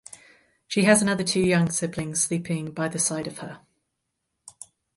She 0.67 0.85
has 0.85 1.03
another 1.03 1.23
two 1.23 1.41
young 1.43 1.69
siblings 1.69 2.23
sleeping 2.23 2.71
by 2.71 2.87
the 2.87 2.97
side 2.97 3.27
of 3.27 3.37
her. 3.37 3.59